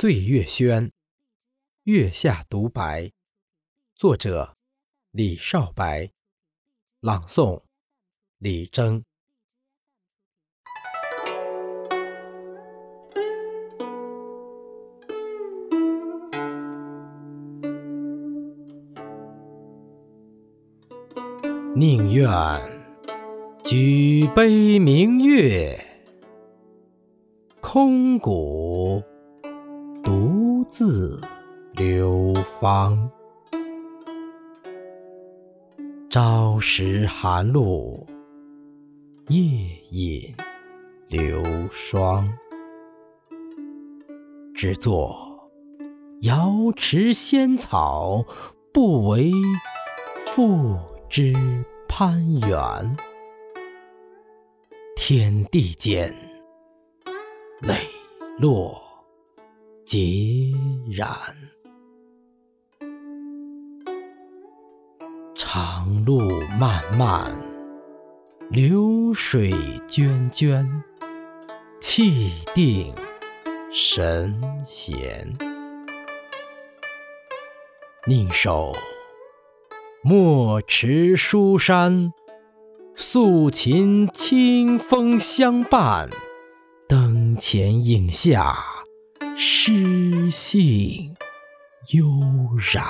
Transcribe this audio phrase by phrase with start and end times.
[0.00, 0.92] 醉月轩，
[1.82, 3.10] 月下独白，
[3.96, 4.56] 作者
[5.10, 6.12] 李少白，
[7.00, 7.62] 朗诵
[8.38, 9.02] 李征。
[21.74, 22.30] 宁愿
[23.64, 25.76] 举杯明月，
[27.60, 28.87] 空谷。
[30.68, 31.18] 自
[31.72, 33.10] 流芳，
[36.10, 38.06] 朝食寒露，
[39.28, 39.40] 夜
[39.90, 40.34] 饮
[41.08, 42.30] 流霜。
[44.54, 45.50] 只作
[46.20, 48.22] 瑶池仙草，
[48.70, 49.32] 不为
[50.26, 50.78] 复
[51.08, 51.32] 之
[51.88, 52.96] 攀援。
[54.94, 56.14] 天地间，
[57.62, 57.74] 磊
[58.38, 58.87] 落。
[59.88, 60.54] 孑
[60.94, 61.08] 然，
[65.34, 66.20] 长路
[66.60, 67.34] 漫漫，
[68.50, 69.50] 流水
[69.88, 70.68] 涓涓，
[71.80, 72.92] 气定
[73.72, 75.26] 神闲。
[78.06, 78.74] 宁守
[80.02, 82.12] 墨池书山，
[82.94, 86.10] 素琴清风相伴，
[86.86, 88.77] 灯前影下。
[89.36, 91.14] 诗兴
[91.92, 92.04] 悠
[92.72, 92.84] 然，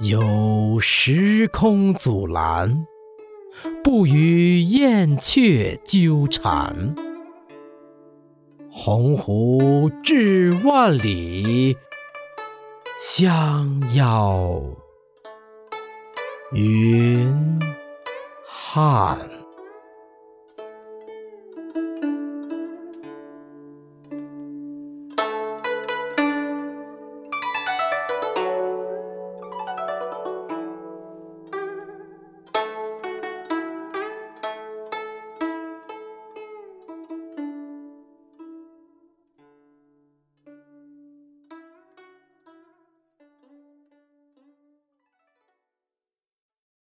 [0.00, 2.86] 有时空阻拦，
[3.82, 6.94] 不与燕雀纠缠。
[8.70, 11.76] 鸿鹄志万里，
[13.00, 14.60] 相邀
[16.52, 17.60] 云
[18.46, 19.33] 汉。